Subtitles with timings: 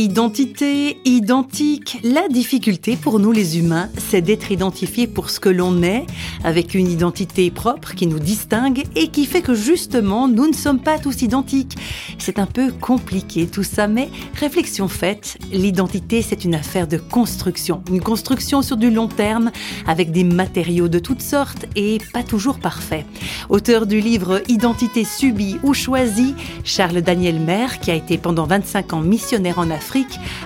[0.00, 5.82] Identité, identique, la difficulté pour nous les humains, c'est d'être identifié pour ce que l'on
[5.82, 6.06] est,
[6.44, 10.78] avec une identité propre qui nous distingue et qui fait que justement nous ne sommes
[10.78, 11.76] pas tous identiques.
[12.18, 17.82] C'est un peu compliqué tout ça, mais réflexion faite, l'identité c'est une affaire de construction,
[17.90, 19.50] une construction sur du long terme,
[19.88, 23.04] avec des matériaux de toutes sortes et pas toujours parfaits.
[23.48, 28.92] Auteur du livre Identité subie ou choisie, Charles Daniel Maire, qui a été pendant 25
[28.92, 29.87] ans missionnaire en Afrique,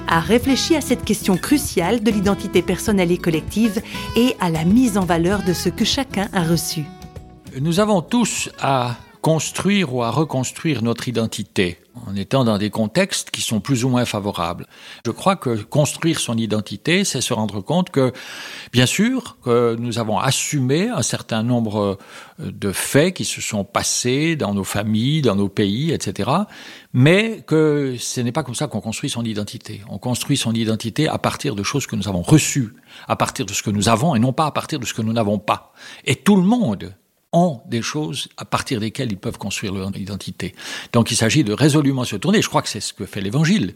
[0.09, 3.83] a réfléchi à cette question cruciale de l'identité personnelle et collective
[4.17, 6.85] et à la mise en valeur de ce que chacun a reçu.
[7.61, 13.31] Nous avons tous à construire ou à reconstruire notre identité en étant dans des contextes
[13.31, 14.67] qui sont plus ou moins favorables.
[15.07, 18.13] Je crois que construire son identité, c'est se rendre compte que,
[18.73, 21.99] bien sûr, que nous avons assumé un certain nombre
[22.41, 26.31] euh, de faits qui se sont passés dans nos familles, dans nos pays, etc.
[26.93, 29.83] Mais que ce n'est pas comme ça qu'on construit son identité.
[29.89, 32.75] On construit son identité à partir de choses que nous avons reçues,
[33.07, 35.03] à partir de ce que nous avons et non pas à partir de ce que
[35.03, 35.73] nous n'avons pas.
[36.07, 36.95] Et tout le monde
[37.33, 40.55] ont des choses à partir desquelles ils peuvent construire leur identité.
[40.93, 42.43] Donc il s'agit de résolument se tourner.
[42.43, 43.75] Je crois que c'est ce que fait l'Évangile.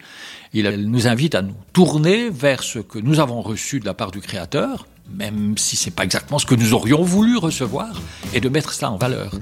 [0.52, 4.10] Il nous invite à nous tourner vers ce que nous avons reçu de la part
[4.10, 8.00] du Créateur, même si c'est pas exactement ce que nous aurions voulu recevoir,
[8.34, 9.32] et de mettre cela en valeur.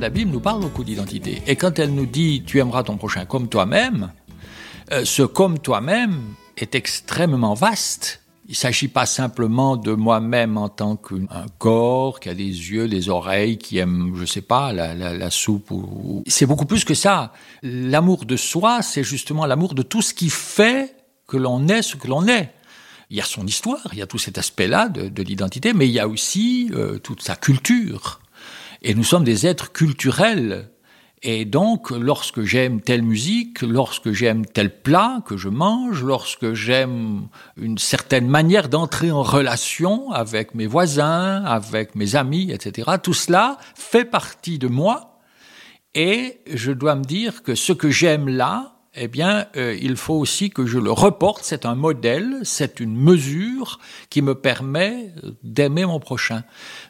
[0.00, 1.42] La Bible nous parle beaucoup d'identité.
[1.48, 4.12] Et quand elle nous dit tu aimeras ton prochain comme toi-même,
[4.92, 6.20] euh, ce comme toi-même
[6.56, 12.30] est extrêmement vaste il ne s'agit pas simplement de moi-même en tant qu'un corps qui
[12.30, 15.70] a des yeux, des oreilles, qui aime, je sais pas, la, soupe.
[15.70, 16.24] Ou...
[16.26, 17.34] C'est beaucoup plus que ça.
[17.62, 21.96] L'amour de soi, c'est justement l'amour de tout ce qui fait que l'on est ce
[21.96, 22.54] que l'on est.
[23.10, 25.92] Il y a son histoire, il y a tout cet aspect-là de, l'identité, mais il
[25.92, 28.18] y a aussi euh, toute sa culture.
[28.80, 30.70] Et nous sommes des êtres culturels
[31.22, 37.28] et donc, lorsque j'aime telle musique, lorsque j'aime tel plat que je mange, lorsque j'aime
[37.56, 43.58] une certaine manière d'entrer en relation avec mes voisins, avec mes amis, etc., tout cela
[43.74, 45.18] fait partie de moi.
[45.94, 50.14] Et je dois me dire que ce que j'aime là, eh bien, euh, il faut
[50.14, 51.40] aussi que je le reporte.
[51.44, 53.78] C'est un modèle, c'est une mesure
[54.10, 56.42] qui me permet d'aimer mon prochain.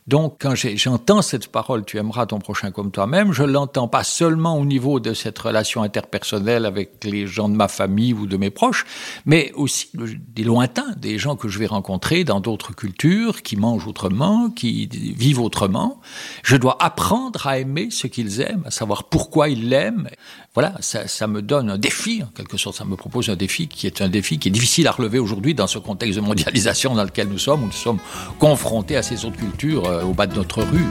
[0.07, 4.59] Donc, quand j'entends cette parole, tu aimeras ton prochain comme toi-même, je l'entends pas seulement
[4.59, 8.51] au niveau de cette relation interpersonnelle avec les gens de ma famille ou de mes
[8.51, 8.87] proches,
[9.27, 13.87] mais aussi des lointains, des gens que je vais rencontrer dans d'autres cultures, qui mangent
[13.87, 16.01] autrement, qui vivent autrement.
[16.43, 20.09] Je dois apprendre à aimer ce qu'ils aiment, à savoir pourquoi ils l'aiment.
[20.55, 23.67] Voilà, ça, ça me donne un défi, en quelque sorte, ça me propose un défi
[23.67, 26.95] qui est un défi qui est difficile à relever aujourd'hui dans ce contexte de mondialisation
[26.95, 27.99] dans lequel nous sommes, où nous sommes
[28.39, 30.85] confrontés à ces autres cultures euh, au bas de notre rue.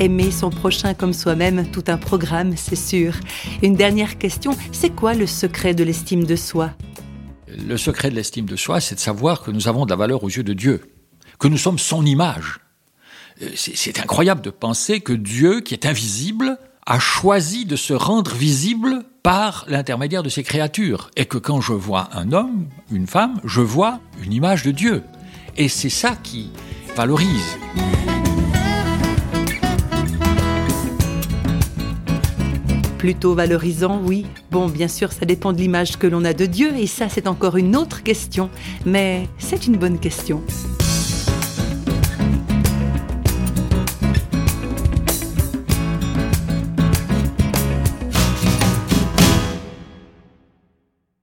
[0.00, 3.14] Aimer son prochain comme soi-même, tout un programme, c'est sûr.
[3.62, 6.72] Une dernière question, c'est quoi le secret de l'estime de soi?
[7.46, 10.24] Le secret de l'estime de soi, c'est de savoir que nous avons de la valeur
[10.24, 10.82] aux yeux de Dieu,
[11.38, 12.58] que nous sommes son image.
[13.42, 18.34] Euh, c'est incroyable de penser que Dieu, qui est invisible, a choisi de se rendre
[18.34, 21.10] visible par l'intermédiaire de ses créatures.
[21.16, 25.02] Et que quand je vois un homme, une femme, je vois une image de Dieu.
[25.56, 26.50] Et c'est ça qui
[26.94, 27.58] valorise.
[32.98, 34.26] Plutôt valorisant, oui.
[34.50, 37.26] Bon, bien sûr, ça dépend de l'image que l'on a de Dieu, et ça, c'est
[37.26, 38.48] encore une autre question.
[38.86, 40.42] Mais c'est une bonne question.